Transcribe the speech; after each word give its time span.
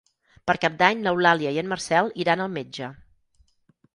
Per 0.51 0.53
Cap 0.63 0.77
d'Any 0.79 1.01
n'Eulàlia 1.07 1.51
i 1.57 1.59
en 1.63 1.69
Marcel 1.75 2.11
iran 2.23 2.43
al 2.47 2.51
metge. 2.57 2.91